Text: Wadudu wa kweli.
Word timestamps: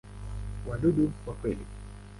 Wadudu 0.67 1.11
wa 1.25 1.33
kweli. 1.33 1.65